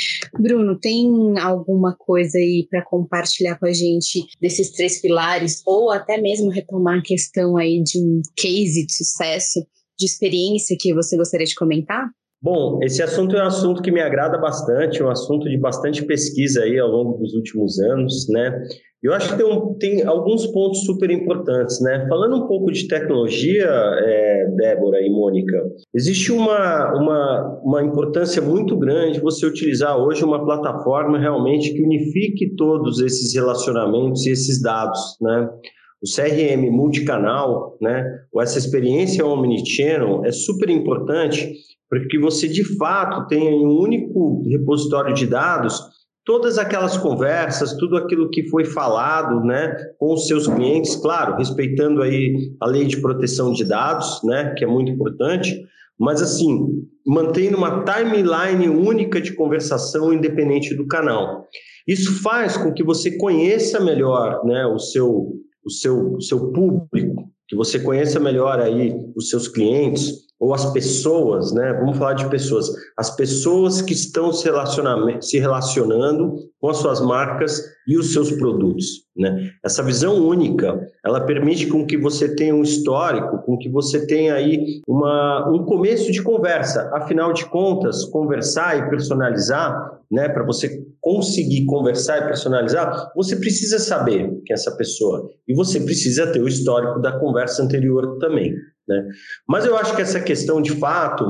Bruno, 0.40 0.80
tem 0.80 1.38
alguma 1.38 1.94
coisa 1.94 2.38
aí 2.38 2.66
para 2.70 2.82
compartilhar 2.82 3.58
com 3.58 3.66
a 3.66 3.74
gente 3.74 4.26
desses 4.40 4.70
três 4.70 5.02
pilares 5.02 5.60
ou 5.66 5.90
até 5.90 6.18
mesmo 6.18 6.48
retomar 6.48 7.00
a 7.00 7.02
questão 7.02 7.58
aí 7.58 7.82
de 7.82 7.98
um 7.98 8.22
case 8.34 8.86
de 8.86 8.94
sucesso, 8.94 9.66
de 9.98 10.06
experiência 10.06 10.76
que 10.78 10.94
você 10.94 11.16
gostaria 11.16 11.46
de 11.46 11.54
comentar? 11.54 12.06
Bom, 12.42 12.78
esse 12.82 13.02
assunto 13.02 13.34
é 13.34 13.42
um 13.42 13.46
assunto 13.46 13.82
que 13.82 13.90
me 13.90 14.00
agrada 14.00 14.38
bastante, 14.38 15.02
um 15.02 15.10
assunto 15.10 15.48
de 15.48 15.58
bastante 15.58 16.04
pesquisa 16.04 16.62
aí 16.62 16.78
ao 16.78 16.88
longo 16.88 17.18
dos 17.18 17.34
últimos 17.34 17.78
anos, 17.80 18.28
né? 18.28 18.62
Eu 19.02 19.12
acho 19.12 19.30
que 19.30 19.36
tem, 19.36 19.46
um, 19.46 19.74
tem 19.74 20.04
alguns 20.04 20.46
pontos 20.48 20.84
super 20.84 21.10
importantes, 21.10 21.80
né? 21.80 22.06
Falando 22.08 22.36
um 22.36 22.46
pouco 22.46 22.72
de 22.72 22.88
tecnologia, 22.88 23.66
é, 23.68 24.48
Débora 24.56 25.00
e 25.00 25.10
Mônica, 25.10 25.56
existe 25.94 26.32
uma, 26.32 26.92
uma, 26.94 27.60
uma 27.62 27.82
importância 27.82 28.42
muito 28.42 28.76
grande 28.76 29.20
você 29.20 29.46
utilizar 29.46 29.96
hoje 29.96 30.24
uma 30.24 30.44
plataforma 30.44 31.18
realmente 31.18 31.72
que 31.72 31.82
unifique 31.82 32.54
todos 32.56 33.00
esses 33.00 33.34
relacionamentos 33.34 34.26
e 34.26 34.30
esses 34.30 34.60
dados, 34.60 35.00
né? 35.20 35.48
O 36.02 36.06
CRM 36.06 36.70
multicanal, 36.70 37.76
né? 37.80 38.04
Ou 38.32 38.42
essa 38.42 38.58
experiência 38.58 39.24
omnichannel 39.24 40.24
é 40.24 40.32
super 40.32 40.68
importante 40.68 41.52
porque 41.88 42.18
você 42.18 42.48
de 42.48 42.64
fato 42.76 43.26
tenha 43.28 43.50
em 43.50 43.64
um 43.64 43.78
único 43.78 44.42
repositório 44.48 45.14
de 45.14 45.26
dados 45.26 45.80
todas 46.26 46.58
aquelas 46.58 46.98
conversas, 46.98 47.74
tudo 47.74 47.96
aquilo 47.96 48.28
que 48.28 48.48
foi 48.48 48.64
falado, 48.64 49.40
né, 49.44 49.72
com 49.96 50.12
os 50.12 50.26
seus 50.26 50.48
clientes, 50.48 50.96
claro, 50.96 51.36
respeitando 51.36 52.02
aí 52.02 52.52
a 52.60 52.66
lei 52.66 52.84
de 52.84 53.00
proteção 53.00 53.52
de 53.52 53.64
dados, 53.64 54.20
né, 54.24 54.52
que 54.58 54.64
é 54.64 54.66
muito 54.66 54.90
importante, 54.90 55.56
mas 55.98 56.20
assim, 56.20 56.66
mantendo 57.06 57.56
uma 57.56 57.84
timeline 57.84 58.68
única 58.68 59.20
de 59.20 59.34
conversação 59.34 60.12
independente 60.12 60.74
do 60.74 60.88
canal. 60.88 61.46
Isso 61.86 62.20
faz 62.20 62.56
com 62.56 62.74
que 62.74 62.82
você 62.82 63.16
conheça 63.16 63.78
melhor, 63.78 64.44
né, 64.44 64.66
o 64.66 64.80
seu 64.80 65.32
o 65.66 65.70
seu 65.70 66.14
o 66.14 66.22
seu 66.22 66.52
público, 66.52 67.30
que 67.48 67.56
você 67.56 67.78
conheça 67.78 68.20
melhor 68.20 68.60
aí 68.60 68.94
os 69.16 69.28
seus 69.28 69.48
clientes, 69.48 70.26
ou 70.38 70.52
as 70.54 70.72
pessoas, 70.72 71.52
né? 71.52 71.72
Vamos 71.74 71.96
falar 71.96 72.14
de 72.14 72.28
pessoas. 72.28 72.70
As 72.96 73.14
pessoas 73.14 73.80
que 73.80 73.94
estão 73.94 74.32
se, 74.32 74.48
se 75.22 75.38
relacionando 75.38 76.36
com 76.60 76.68
as 76.68 76.76
suas 76.78 77.00
marcas 77.00 77.62
e 77.88 77.96
os 77.96 78.12
seus 78.12 78.32
produtos, 78.32 78.86
né? 79.16 79.50
Essa 79.64 79.82
visão 79.82 80.26
única, 80.26 80.78
ela 81.04 81.20
permite 81.20 81.66
com 81.66 81.86
que 81.86 81.96
você 81.96 82.34
tenha 82.34 82.54
um 82.54 82.62
histórico, 82.62 83.42
com 83.44 83.56
que 83.56 83.68
você 83.68 84.06
tenha 84.06 84.34
aí 84.34 84.80
uma, 84.86 85.48
um 85.50 85.64
começo 85.64 86.12
de 86.12 86.22
conversa. 86.22 86.90
Afinal 86.94 87.32
de 87.32 87.46
contas, 87.46 88.04
conversar 88.04 88.78
e 88.78 88.90
personalizar, 88.90 90.00
né? 90.10 90.28
Para 90.28 90.44
você 90.44 90.84
conseguir 91.00 91.64
conversar 91.66 92.18
e 92.18 92.26
personalizar, 92.26 93.12
você 93.14 93.36
precisa 93.36 93.78
saber 93.78 94.28
que 94.44 94.52
é 94.52 94.54
essa 94.54 94.76
pessoa 94.76 95.30
e 95.46 95.54
você 95.54 95.80
precisa 95.80 96.26
ter 96.32 96.42
o 96.42 96.48
histórico 96.48 97.00
da 97.00 97.18
conversa 97.18 97.62
anterior 97.62 98.18
também. 98.18 98.52
Né? 98.88 99.08
Mas 99.48 99.64
eu 99.64 99.76
acho 99.76 99.94
que 99.94 100.02
essa 100.02 100.20
questão 100.20 100.60
de 100.62 100.72
fato 100.72 101.24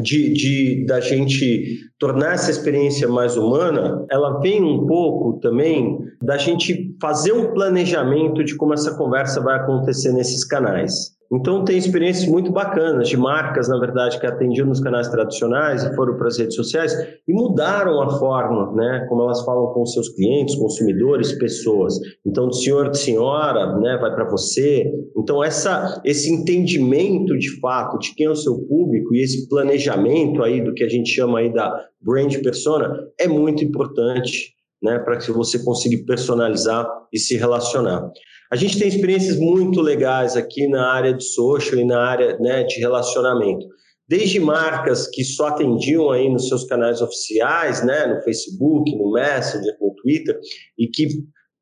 de, 0.00 0.32
de 0.32 0.86
da 0.86 1.00
gente 1.00 1.80
tornar 1.98 2.34
essa 2.34 2.50
experiência 2.50 3.08
mais 3.08 3.36
humana, 3.36 4.04
ela 4.10 4.40
vem 4.40 4.62
um 4.62 4.86
pouco 4.86 5.40
também 5.40 5.98
da 6.22 6.36
gente 6.36 6.94
fazer 7.00 7.32
um 7.32 7.52
planejamento 7.52 8.44
de 8.44 8.56
como 8.56 8.74
essa 8.74 8.94
conversa 8.96 9.40
vai 9.40 9.56
acontecer 9.56 10.12
nesses 10.12 10.44
canais. 10.44 11.15
Então, 11.32 11.64
tem 11.64 11.76
experiências 11.76 12.28
muito 12.28 12.52
bacanas 12.52 13.08
de 13.08 13.16
marcas, 13.16 13.68
na 13.68 13.78
verdade, 13.78 14.18
que 14.18 14.26
atendiam 14.26 14.66
nos 14.66 14.80
canais 14.80 15.08
tradicionais 15.08 15.84
e 15.84 15.94
foram 15.94 16.16
para 16.16 16.28
as 16.28 16.38
redes 16.38 16.54
sociais 16.54 16.92
e 17.26 17.32
mudaram 17.32 18.00
a 18.00 18.18
forma, 18.18 18.72
né, 18.72 19.06
como 19.08 19.22
elas 19.22 19.44
falam 19.44 19.72
com 19.72 19.84
seus 19.84 20.08
clientes, 20.10 20.54
consumidores, 20.54 21.32
pessoas. 21.32 21.98
Então, 22.24 22.48
de 22.48 22.62
senhor, 22.62 22.90
de 22.90 22.98
senhora, 22.98 23.76
né, 23.78 23.98
vai 24.00 24.14
para 24.14 24.28
você. 24.28 24.90
Então, 25.16 25.42
essa, 25.42 26.00
esse 26.04 26.32
entendimento 26.32 27.36
de 27.36 27.60
fato 27.60 27.98
de 27.98 28.14
quem 28.14 28.26
é 28.26 28.30
o 28.30 28.36
seu 28.36 28.58
público 28.66 29.14
e 29.14 29.22
esse 29.22 29.48
planejamento 29.48 30.42
aí 30.42 30.62
do 30.62 30.74
que 30.74 30.84
a 30.84 30.88
gente 30.88 31.10
chama 31.10 31.40
aí 31.40 31.52
da 31.52 31.86
brand 32.00 32.32
persona 32.42 32.88
é 33.18 33.26
muito 33.26 33.64
importante, 33.64 34.54
né, 34.82 34.98
para 34.98 35.16
que 35.16 35.30
você 35.32 35.58
consiga 35.64 36.04
personalizar 36.06 36.86
e 37.12 37.18
se 37.18 37.36
relacionar. 37.36 38.10
A 38.50 38.56
gente 38.56 38.78
tem 38.78 38.86
experiências 38.86 39.38
muito 39.38 39.80
legais 39.80 40.36
aqui 40.36 40.68
na 40.68 40.92
área 40.92 41.12
de 41.12 41.24
social 41.24 41.78
e 41.78 41.84
na 41.84 42.00
área 42.00 42.38
né, 42.38 42.62
de 42.62 42.78
relacionamento. 42.78 43.66
Desde 44.08 44.38
marcas 44.38 45.08
que 45.08 45.24
só 45.24 45.48
atendiam 45.48 46.10
aí 46.10 46.30
nos 46.30 46.48
seus 46.48 46.64
canais 46.64 47.02
oficiais, 47.02 47.84
né, 47.84 48.06
no 48.06 48.22
Facebook, 48.22 48.94
no 48.96 49.12
Messenger, 49.12 49.76
no 49.80 49.94
Twitter, 49.96 50.38
e 50.78 50.86
que 50.86 51.08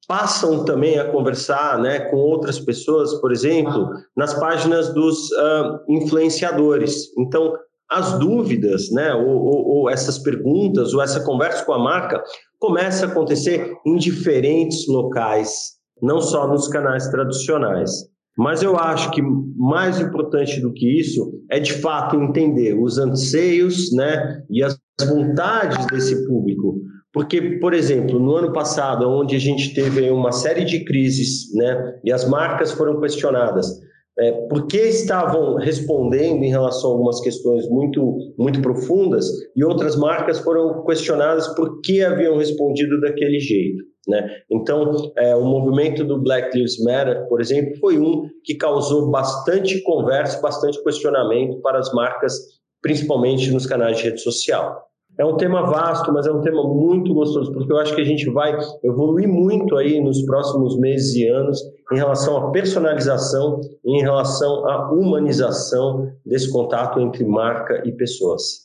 passam 0.06 0.62
também 0.66 0.98
a 0.98 1.10
conversar 1.10 1.80
né, 1.80 2.00
com 2.10 2.18
outras 2.18 2.60
pessoas, 2.60 3.14
por 3.14 3.32
exemplo, 3.32 3.88
nas 4.14 4.34
páginas 4.34 4.92
dos 4.92 5.30
uh, 5.32 5.80
influenciadores. 5.88 7.16
Então, 7.16 7.54
as 7.88 8.18
dúvidas, 8.18 8.90
né, 8.90 9.14
ou, 9.14 9.26
ou, 9.26 9.68
ou, 9.68 9.90
essas 9.90 10.18
perguntas, 10.18 10.92
ou 10.92 11.00
essa 11.00 11.24
conversa 11.24 11.64
com 11.64 11.72
a 11.72 11.78
marca, 11.78 12.22
começa 12.58 13.06
a 13.06 13.08
acontecer 13.08 13.72
em 13.86 13.96
diferentes 13.96 14.86
locais 14.86 15.74
não 16.04 16.20
só 16.20 16.46
nos 16.46 16.68
canais 16.68 17.08
tradicionais. 17.08 17.90
Mas 18.36 18.62
eu 18.62 18.76
acho 18.76 19.10
que 19.12 19.22
mais 19.56 20.00
importante 20.00 20.60
do 20.60 20.72
que 20.72 21.00
isso 21.00 21.40
é 21.50 21.58
de 21.58 21.72
fato 21.72 22.20
entender 22.20 22.74
os 22.74 22.98
anseios, 22.98 23.92
né, 23.92 24.42
e 24.50 24.62
as 24.62 24.76
vontades 25.08 25.86
desse 25.86 26.26
público. 26.26 26.80
Porque, 27.12 27.58
por 27.60 27.72
exemplo, 27.72 28.18
no 28.18 28.34
ano 28.34 28.52
passado, 28.52 29.08
onde 29.08 29.36
a 29.36 29.38
gente 29.38 29.72
teve 29.72 30.10
uma 30.10 30.32
série 30.32 30.64
de 30.64 30.84
crises, 30.84 31.54
né, 31.54 31.94
e 32.04 32.12
as 32.12 32.28
marcas 32.28 32.72
foram 32.72 33.00
questionadas, 33.00 33.68
é, 34.18 34.32
por 34.48 34.66
que 34.66 34.78
estavam 34.78 35.56
respondendo 35.56 36.42
em 36.42 36.48
relação 36.48 36.90
a 36.90 36.92
algumas 36.92 37.20
questões 37.20 37.68
muito, 37.68 38.16
muito 38.38 38.60
profundas, 38.62 39.26
e 39.56 39.64
outras 39.64 39.96
marcas 39.96 40.38
foram 40.38 40.84
questionadas 40.84 41.48
por 41.54 41.80
que 41.80 42.02
haviam 42.02 42.36
respondido 42.36 43.00
daquele 43.00 43.40
jeito. 43.40 43.82
Né? 44.06 44.28
Então, 44.50 45.12
é, 45.16 45.34
o 45.34 45.44
movimento 45.44 46.04
do 46.04 46.22
Black 46.22 46.56
Lives 46.56 46.78
Matter, 46.84 47.26
por 47.28 47.40
exemplo, 47.40 47.74
foi 47.78 47.98
um 47.98 48.28
que 48.44 48.54
causou 48.54 49.10
bastante 49.10 49.82
conversa, 49.82 50.40
bastante 50.40 50.82
questionamento 50.84 51.60
para 51.60 51.78
as 51.78 51.92
marcas, 51.92 52.34
principalmente 52.82 53.50
nos 53.50 53.66
canais 53.66 53.96
de 53.96 54.04
rede 54.04 54.20
social. 54.20 54.78
É 55.16 55.24
um 55.24 55.36
tema 55.36 55.62
vasto, 55.62 56.12
mas 56.12 56.26
é 56.26 56.32
um 56.32 56.40
tema 56.40 56.64
muito 56.64 57.14
gostoso, 57.14 57.52
porque 57.52 57.72
eu 57.72 57.78
acho 57.78 57.94
que 57.94 58.00
a 58.00 58.04
gente 58.04 58.28
vai 58.30 58.58
evoluir 58.82 59.28
muito 59.28 59.76
aí 59.76 60.00
nos 60.00 60.20
próximos 60.22 60.76
meses 60.76 61.14
e 61.14 61.28
anos 61.28 61.60
em 61.92 61.96
relação 61.96 62.36
à 62.36 62.50
personalização, 62.50 63.60
em 63.84 64.00
relação 64.00 64.66
à 64.66 64.90
humanização 64.90 66.10
desse 66.26 66.50
contato 66.50 66.98
entre 66.98 67.24
marca 67.24 67.80
e 67.86 67.92
pessoas. 67.92 68.64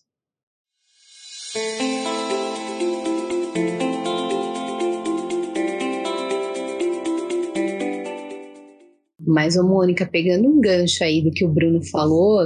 Mas, 9.19 9.55
ô 9.55 9.63
Mônica, 9.63 10.09
pegando 10.11 10.47
um 10.47 10.59
gancho 10.59 11.03
aí 11.03 11.21
do 11.21 11.29
que 11.29 11.45
o 11.45 11.49
Bruno 11.49 11.79
falou, 11.91 12.39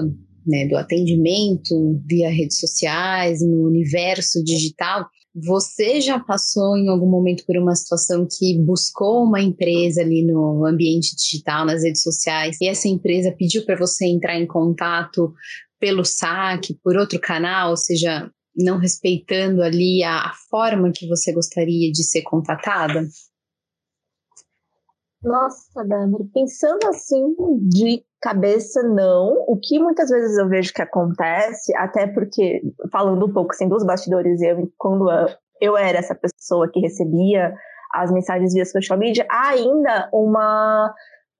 né, 0.45 0.67
do 0.67 0.77
atendimento 0.77 2.01
via 2.05 2.29
redes 2.29 2.59
sociais, 2.59 3.41
no 3.41 3.67
universo 3.67 4.43
digital, 4.43 5.07
você 5.35 5.99
já 5.99 6.19
passou 6.19 6.77
em 6.77 6.87
algum 6.89 7.09
momento 7.09 7.43
por 7.45 7.57
uma 7.57 7.75
situação 7.75 8.27
que 8.29 8.59
buscou 8.59 9.23
uma 9.23 9.41
empresa 9.41 10.01
ali 10.01 10.23
no 10.23 10.65
ambiente 10.65 11.15
digital, 11.15 11.65
nas 11.65 11.83
redes 11.83 12.03
sociais, 12.03 12.57
e 12.61 12.67
essa 12.67 12.87
empresa 12.87 13.35
pediu 13.35 13.65
para 13.65 13.77
você 13.77 14.05
entrar 14.05 14.39
em 14.39 14.45
contato 14.45 15.33
pelo 15.79 16.05
saque, 16.05 16.77
por 16.83 16.95
outro 16.95 17.19
canal, 17.19 17.71
ou 17.71 17.77
seja, 17.77 18.31
não 18.55 18.77
respeitando 18.77 19.63
ali 19.63 20.03
a, 20.03 20.27
a 20.27 20.33
forma 20.49 20.91
que 20.91 21.07
você 21.07 21.33
gostaria 21.33 21.91
de 21.91 22.03
ser 22.03 22.21
contatada? 22.21 23.07
Nossa, 25.23 25.83
Débora, 25.83 26.25
pensando 26.33 26.85
assim 26.87 27.33
de 27.69 28.03
cabeça, 28.23 28.81
não. 28.81 29.43
O 29.47 29.59
que 29.61 29.77
muitas 29.77 30.09
vezes 30.09 30.37
eu 30.37 30.47
vejo 30.47 30.73
que 30.73 30.81
acontece, 30.81 31.75
até 31.75 32.07
porque, 32.07 32.61
falando 32.89 33.25
um 33.25 33.33
pouco 33.33 33.51
assim 33.51 33.67
dos 33.67 33.85
bastidores, 33.85 34.41
eu, 34.41 34.71
quando 34.77 35.09
eu 35.59 35.77
era 35.77 35.99
essa 35.99 36.15
pessoa 36.15 36.69
que 36.71 36.79
recebia 36.79 37.53
as 37.93 38.09
mensagens 38.11 38.53
via 38.53 38.65
social 38.65 38.97
media, 38.97 39.25
há 39.29 39.49
ainda 39.49 40.09
uma 40.13 40.93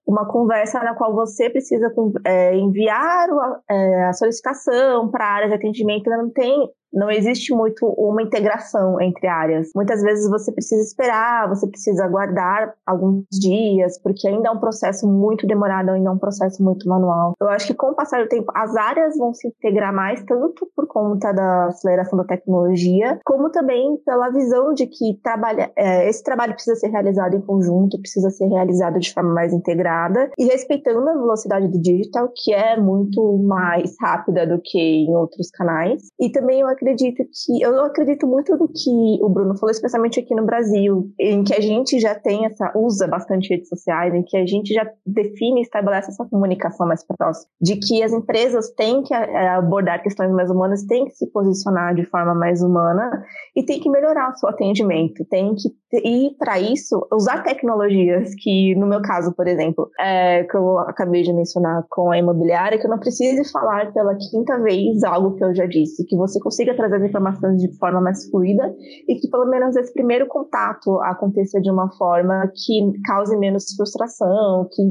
uma 0.06 0.28
conversa 0.28 0.80
na 0.80 0.94
qual 0.94 1.14
você 1.14 1.48
precisa 1.48 1.90
é, 2.26 2.54
enviar 2.54 3.26
a, 3.30 3.60
é, 3.70 4.04
a 4.04 4.12
solicitação 4.12 5.10
para 5.10 5.24
a 5.24 5.32
área 5.32 5.48
de 5.48 5.54
atendimento, 5.54 6.10
não 6.10 6.30
tem 6.30 6.68
não 6.94 7.10
existe 7.10 7.52
muito 7.52 7.86
uma 7.98 8.22
integração 8.22 9.00
entre 9.00 9.26
áreas. 9.26 9.70
Muitas 9.74 10.00
vezes 10.00 10.30
você 10.30 10.52
precisa 10.52 10.82
esperar, 10.82 11.48
você 11.48 11.66
precisa 11.66 12.04
aguardar 12.04 12.74
alguns 12.86 13.24
dias, 13.32 14.00
porque 14.00 14.28
ainda 14.28 14.48
é 14.48 14.52
um 14.52 14.60
processo 14.60 15.06
muito 15.06 15.46
demorado, 15.46 15.90
ainda 15.90 16.08
é 16.08 16.12
um 16.12 16.18
processo 16.18 16.62
muito 16.62 16.88
manual. 16.88 17.34
Eu 17.40 17.48
acho 17.48 17.66
que 17.66 17.74
com 17.74 17.88
o 17.88 17.94
passar 17.94 18.22
do 18.22 18.28
tempo, 18.28 18.50
as 18.54 18.74
áreas 18.76 19.16
vão 19.18 19.34
se 19.34 19.48
integrar 19.48 19.92
mais, 19.92 20.22
tanto 20.24 20.68
por 20.74 20.86
conta 20.86 21.32
da 21.32 21.66
aceleração 21.66 22.16
da 22.16 22.24
tecnologia, 22.24 23.18
como 23.24 23.50
também 23.50 23.96
pela 24.06 24.30
visão 24.30 24.72
de 24.72 24.86
que 24.86 25.18
trabalha, 25.22 25.72
é, 25.76 26.08
esse 26.08 26.22
trabalho 26.22 26.54
precisa 26.54 26.76
ser 26.76 26.88
realizado 26.88 27.34
em 27.34 27.40
conjunto, 27.40 27.98
precisa 27.98 28.30
ser 28.30 28.46
realizado 28.46 29.00
de 29.00 29.12
forma 29.12 29.32
mais 29.32 29.52
integrada 29.52 30.30
e 30.38 30.44
respeitando 30.44 31.08
a 31.08 31.14
velocidade 31.14 31.68
do 31.68 31.80
digital, 31.80 32.30
que 32.34 32.52
é 32.52 32.78
muito 32.78 33.38
mais 33.38 33.94
rápida 34.00 34.46
do 34.46 34.60
que 34.62 34.78
em 34.78 35.14
outros 35.14 35.50
canais. 35.50 36.02
E 36.20 36.30
também 36.30 36.60
eu 36.60 36.68
acredito 36.68 36.83
acredito 36.84 37.24
que 37.24 37.62
eu 37.62 37.84
acredito 37.84 38.26
muito 38.26 38.56
do 38.56 38.68
que 38.68 39.18
o 39.22 39.28
Bruno 39.28 39.56
falou, 39.56 39.70
especialmente 39.70 40.20
aqui 40.20 40.34
no 40.34 40.44
Brasil, 40.44 41.10
em 41.18 41.42
que 41.42 41.54
a 41.54 41.60
gente 41.60 41.98
já 41.98 42.14
tem 42.14 42.44
essa 42.44 42.72
usa 42.76 43.06
bastante 43.06 43.48
redes 43.48 43.68
sociais, 43.68 44.14
em 44.14 44.22
que 44.22 44.36
a 44.36 44.46
gente 44.46 44.72
já 44.72 44.86
define 45.06 45.60
e 45.60 45.62
estabelece 45.62 46.10
essa 46.10 46.24
comunicação 46.26 46.86
mais 46.86 47.04
próxima, 47.04 47.50
de 47.60 47.76
que 47.76 48.02
as 48.02 48.12
empresas 48.12 48.70
têm 48.70 49.02
que 49.02 49.14
eh, 49.14 49.48
abordar 49.48 50.02
questões 50.02 50.30
mais 50.32 50.50
humanas, 50.50 50.84
têm 50.84 51.06
que 51.06 51.12
se 51.12 51.26
posicionar 51.30 51.94
de 51.94 52.04
forma 52.04 52.34
mais 52.34 52.62
humana 52.62 53.10
e 53.56 53.64
tem 53.64 53.80
que 53.80 53.90
melhorar 53.90 54.30
o 54.30 54.36
seu 54.36 54.48
atendimento, 54.48 55.24
tem 55.24 55.54
que 55.54 55.70
e 56.02 56.34
para 56.38 56.58
isso 56.58 57.06
usar 57.12 57.42
tecnologias 57.42 58.34
que 58.38 58.74
no 58.76 58.86
meu 58.86 59.02
caso, 59.02 59.34
por 59.34 59.46
exemplo, 59.46 59.90
é, 59.98 60.44
que 60.44 60.56
eu 60.56 60.78
acabei 60.80 61.22
de 61.22 61.32
mencionar 61.32 61.84
com 61.90 62.10
a 62.10 62.18
imobiliária, 62.18 62.78
que 62.78 62.86
eu 62.86 62.90
não 62.90 62.98
precise 62.98 63.50
falar 63.52 63.92
pela 63.92 64.14
quinta 64.14 64.58
vez 64.60 65.02
algo 65.04 65.36
que 65.36 65.44
eu 65.44 65.54
já 65.54 65.66
disse, 65.66 66.04
que 66.06 66.16
você 66.16 66.40
consiga 66.40 66.74
trazer 66.74 66.96
as 66.96 67.08
informações 67.08 67.60
de 67.60 67.76
forma 67.78 68.00
mais 68.00 68.28
fluida 68.30 68.74
e 69.08 69.14
que 69.16 69.28
pelo 69.28 69.46
menos 69.46 69.76
esse 69.76 69.92
primeiro 69.92 70.26
contato 70.26 71.00
aconteça 71.02 71.60
de 71.60 71.70
uma 71.70 71.90
forma 71.96 72.50
que 72.54 72.92
cause 73.06 73.36
menos 73.36 73.74
frustração, 73.76 74.68
que 74.72 74.82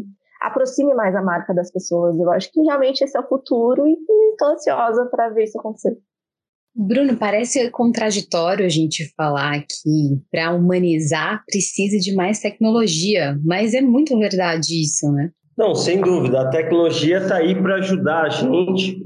aproxime 0.41 0.93
mais 0.93 1.15
a 1.15 1.22
marca 1.22 1.53
das 1.53 1.72
pessoas. 1.72 2.19
Eu 2.19 2.29
acho 2.31 2.51
que 2.51 2.62
realmente 2.62 3.03
esse 3.03 3.17
é 3.17 3.22
o 3.22 3.27
futuro 3.27 3.88
e 3.88 3.98
estou 4.31 4.50
ansiosa 4.50 5.05
para 5.05 5.29
ver 5.29 5.45
isso 5.45 5.57
acontecer. 5.57 5.98
Bruno, 6.75 7.15
parece 7.15 7.70
contraditório 7.70 8.65
a 8.65 8.70
gente 8.70 9.13
falar 9.15 9.60
que 9.62 10.20
para 10.32 10.51
humanizar 10.51 11.44
precisa 11.46 12.00
de 12.00 12.15
mais 12.15 12.39
tecnologia, 12.39 13.38
mas 13.46 13.74
é 13.74 13.82
muito 13.82 14.18
verdade 14.18 14.82
isso, 14.82 15.12
né? 15.12 15.30
Não, 15.56 15.75
sem 15.75 16.01
dúvida. 16.01 16.42
A 16.42 16.50
tecnologia 16.50 17.20
está 17.20 17.38
aí 17.38 17.53
para 17.53 17.75
ajudar 17.75 18.25
a 18.25 18.30
gente 18.30 19.03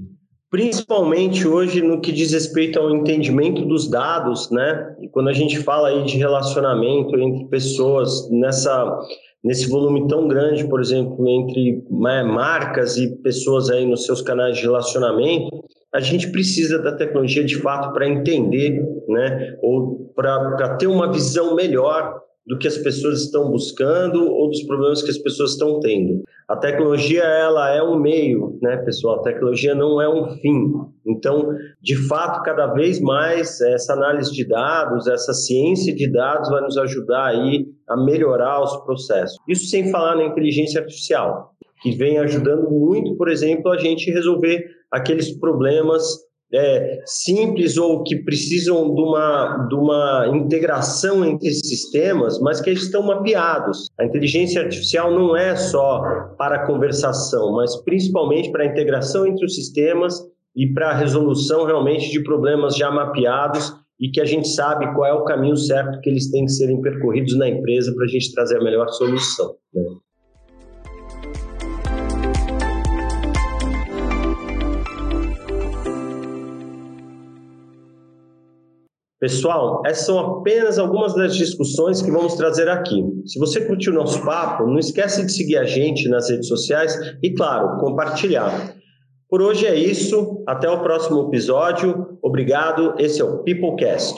principalmente 0.50 1.46
hoje 1.46 1.82
no 1.82 2.00
que 2.00 2.12
diz 2.12 2.32
respeito 2.32 2.80
ao 2.80 2.96
entendimento 2.96 3.66
dos 3.66 3.90
dados, 3.90 4.50
né? 4.50 4.96
E 5.02 5.10
quando 5.10 5.28
a 5.28 5.34
gente 5.34 5.60
fala 5.60 5.90
aí 5.90 6.06
de 6.06 6.18
relacionamento 6.18 7.18
entre 7.20 7.48
pessoas 7.50 8.30
nessa 8.32 8.98
nesse 9.44 9.70
volume 9.70 10.08
tão 10.08 10.28
grande, 10.28 10.68
por 10.68 10.82
exemplo, 10.82 11.28
entre 11.28 11.84
né, 11.90 12.24
marcas 12.24 12.98
e 12.98 13.16
pessoas 13.22 13.70
aí 13.70 13.86
nos 13.86 14.06
seus 14.06 14.22
canais 14.22 14.58
de 14.58 14.64
relacionamento, 14.64 15.64
a 15.94 16.00
gente 16.00 16.32
precisa 16.32 16.79
da 16.79 16.96
tecnologia 16.96 17.44
de 17.44 17.56
fato 17.62 17.94
para 17.94 18.08
entender, 18.08 18.82
né? 19.08 19.58
Ou 19.62 20.12
para 20.15 20.75
ter 20.77 20.88
uma 20.88 21.12
visão 21.12 21.56
melhor 21.56 22.22
do 22.48 22.58
que 22.58 22.67
as 22.67 22.77
pessoas 22.77 23.24
estão 23.24 23.51
buscando 23.51 24.25
ou 24.25 24.50
dos 24.50 24.63
problemas 24.63 25.03
que 25.03 25.12
as 25.12 25.18
pessoas 25.18 25.51
estão 25.51 25.79
tendo. 25.81 26.24
A 26.48 26.55
tecnologia 26.55 27.24
ela 27.24 27.75
é 27.75 27.83
um 27.83 28.00
meio, 28.00 28.57
né, 28.62 28.77
pessoal? 28.77 29.20
A 29.20 29.24
tecnologia 29.24 29.75
não 29.75 30.01
é 30.01 30.07
um 30.07 30.29
fim. 30.38 30.72
Então, 31.05 31.50
de 31.81 31.96
fato, 32.07 32.42
cada 32.44 32.68
vez 32.68 33.01
mais 33.01 33.59
essa 33.59 33.94
análise 33.94 34.31
de 34.31 34.48
dados, 34.48 35.07
essa 35.07 35.33
ciência 35.33 35.94
de 35.94 36.09
dados 36.09 36.50
vai 36.50 36.62
nos 36.62 36.77
ajudar 36.77 37.25
aí 37.27 37.66
a 37.90 37.98
melhorar 37.98 38.64
os 38.64 38.77
processos. 38.85 39.38
Isso 39.48 39.66
sem 39.68 39.92
falar 39.92 40.16
na 40.16 40.24
inteligência 40.24 40.79
artificial, 40.79 41.53
que 41.81 41.92
vem 41.96 42.18
ajudando 42.18 42.70
muito, 42.70 43.16
por 43.16 43.29
exemplo, 43.29 43.72
a 43.72 43.77
gente 43.77 44.11
resolver 44.11 44.66
aqueles 44.92 45.37
problemas 45.37 46.03
é, 46.53 47.01
simples 47.05 47.77
ou 47.77 48.03
que 48.03 48.16
precisam 48.24 48.94
de 48.94 49.01
uma, 49.01 49.68
de 49.70 49.75
uma 49.75 50.31
integração 50.33 51.25
entre 51.25 51.51
sistemas, 51.51 52.40
mas 52.40 52.61
que 52.61 52.72
estão 52.72 53.03
mapeados. 53.03 53.90
A 54.00 54.05
inteligência 54.05 54.61
artificial 54.61 55.11
não 55.11 55.35
é 55.35 55.55
só 55.55 56.01
para 56.37 56.66
conversação, 56.66 57.53
mas 57.53 57.75
principalmente 57.83 58.51
para 58.51 58.63
a 58.63 58.68
integração 58.68 59.27
entre 59.27 59.46
os 59.46 59.55
sistemas 59.55 60.22
e 60.55 60.68
para 60.74 60.92
a 60.92 60.96
resolução 60.96 61.66
realmente 61.66 62.09
de 62.09 62.24
problemas 62.24 62.75
já 62.75 62.90
mapeados 62.90 63.74
e 64.00 64.09
que 64.09 64.22
a 64.22 64.25
gente 64.25 64.48
sabe 64.48 64.94
qual 64.94 65.05
é 65.05 65.13
o 65.13 65.25
caminho 65.25 65.57
certo 65.57 66.00
que 66.01 66.09
eles 66.09 66.29
têm 66.31 66.46
que 66.46 66.51
serem 66.51 66.81
percorridos 66.81 67.37
na 67.37 67.50
empresa 67.50 67.94
para 67.94 68.05
a 68.05 68.07
gente 68.07 68.31
trazer 68.31 68.57
a 68.57 68.63
melhor 68.63 68.87
solução. 68.90 69.55
Né? 69.74 69.83
Pessoal, 79.27 79.81
essas 79.85 80.05
são 80.05 80.18
apenas 80.18 80.79
algumas 80.79 81.13
das 81.13 81.35
discussões 81.35 82.01
que 82.01 82.09
vamos 82.09 82.35
trazer 82.35 82.70
aqui. 82.70 83.03
Se 83.25 83.37
você 83.37 83.59
curtiu 83.59 83.92
nosso 83.92 84.24
papo, 84.24 84.66
não 84.66 84.79
esquece 84.79 85.25
de 85.25 85.33
seguir 85.33 85.57
a 85.57 85.66
gente 85.66 86.07
nas 86.07 86.29
redes 86.29 86.48
sociais 86.48 86.98
e, 87.22 87.33
claro, 87.33 87.77
compartilhar. 87.77 88.74
Por 89.29 89.42
hoje 89.42 89.66
é 89.66 89.75
isso. 89.75 90.42
Até 90.48 90.70
o 90.70 90.81
próximo 90.81 91.27
episódio. 91.27 92.18
Obrigado. 92.24 92.96
Esse 92.98 93.20
é 93.20 93.25
o 93.25 93.44
Peoplecast. 93.44 94.16